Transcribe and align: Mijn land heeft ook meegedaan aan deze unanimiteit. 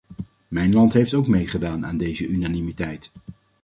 Mijn 0.47 0.73
land 0.73 0.93
heeft 0.93 1.13
ook 1.13 1.27
meegedaan 1.27 1.85
aan 1.85 1.97
deze 1.97 2.27
unanimiteit. 2.27 3.11